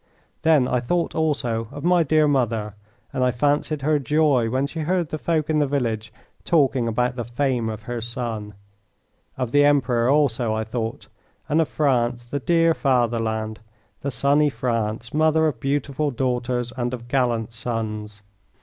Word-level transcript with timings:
Then 0.41 0.67
I 0.67 0.79
thought 0.79 1.13
also 1.13 1.67
of 1.71 1.83
my 1.83 2.01
dear 2.01 2.27
mother, 2.27 2.73
and 3.13 3.23
I 3.23 3.29
fancied 3.29 3.83
her 3.83 3.99
joy 3.99 4.49
when 4.49 4.65
she 4.65 4.79
heard 4.79 5.09
the 5.09 5.19
folk 5.19 5.47
in 5.47 5.59
the 5.59 5.67
village 5.67 6.11
talking 6.43 6.87
about 6.87 7.15
the 7.17 7.23
fame 7.23 7.69
of 7.69 7.83
her 7.83 8.01
son. 8.01 8.55
Of 9.37 9.51
the 9.51 9.63
Emperor 9.63 10.09
also 10.09 10.55
I 10.55 10.63
thought, 10.63 11.05
and 11.47 11.61
of 11.61 11.69
France, 11.69 12.25
the 12.25 12.39
dear 12.39 12.73
fatherland, 12.73 13.59
the 14.01 14.09
sunny 14.09 14.49
France, 14.49 15.13
mother 15.13 15.45
of 15.45 15.59
beautiful 15.59 16.09
daughters 16.09 16.73
and 16.75 16.95
of 16.95 17.07
gallant 17.07 17.53
sons. 17.53 18.23